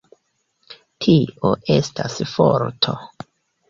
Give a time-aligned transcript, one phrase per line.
[1.05, 3.01] Tio estas forto.